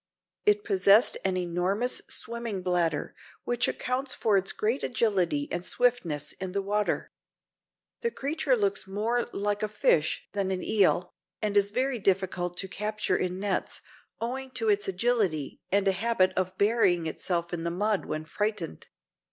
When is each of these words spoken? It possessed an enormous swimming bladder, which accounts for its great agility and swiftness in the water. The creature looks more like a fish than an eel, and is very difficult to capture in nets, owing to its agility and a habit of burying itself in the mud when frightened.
It 0.47 0.63
possessed 0.63 1.15
an 1.23 1.37
enormous 1.37 2.01
swimming 2.09 2.63
bladder, 2.63 3.13
which 3.43 3.67
accounts 3.67 4.15
for 4.15 4.35
its 4.35 4.51
great 4.51 4.81
agility 4.81 5.47
and 5.51 5.63
swiftness 5.63 6.31
in 6.39 6.53
the 6.53 6.61
water. 6.63 7.11
The 7.99 8.09
creature 8.09 8.55
looks 8.55 8.87
more 8.87 9.25
like 9.31 9.61
a 9.61 9.67
fish 9.69 10.27
than 10.31 10.49
an 10.49 10.63
eel, 10.63 11.13
and 11.39 11.55
is 11.55 11.69
very 11.69 11.99
difficult 11.99 12.57
to 12.57 12.67
capture 12.67 13.15
in 13.15 13.39
nets, 13.39 13.79
owing 14.19 14.49
to 14.55 14.69
its 14.69 14.87
agility 14.87 15.61
and 15.71 15.87
a 15.87 15.91
habit 15.91 16.33
of 16.35 16.57
burying 16.57 17.05
itself 17.05 17.53
in 17.53 17.63
the 17.63 17.69
mud 17.69 18.05
when 18.05 18.25
frightened. 18.25 18.87